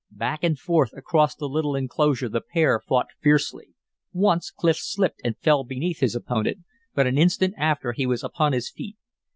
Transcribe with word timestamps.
Back 0.15 0.43
and 0.43 0.57
forth 0.57 0.93
across 0.97 1.35
the 1.35 1.45
little 1.47 1.75
enclosure 1.75 2.27
the 2.27 2.41
pair 2.41 2.79
fought 2.79 3.09
fiercely. 3.21 3.75
Once 4.11 4.49
Clif 4.49 4.77
slipped 4.77 5.21
and 5.23 5.37
fell 5.37 5.63
beneath 5.63 5.99
his 5.99 6.15
opponent; 6.15 6.63
but 6.95 7.05
an 7.05 7.19
instant 7.19 7.53
after 7.55 7.91
he 7.91 8.07
was 8.07 8.23
upon 8.23 8.53
his 8.53 8.71
feet. 8.71 8.97